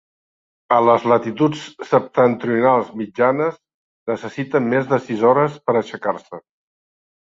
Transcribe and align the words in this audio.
A 0.75 0.77
les 0.85 1.03
latituds 1.11 1.65
septentrionals 1.89 2.89
mitjanes, 3.03 3.61
necessita 4.13 4.63
més 4.73 4.89
de 4.95 5.03
sis 5.11 5.27
hores 5.33 5.59
per 5.69 5.77
aixecar-se. 5.83 6.41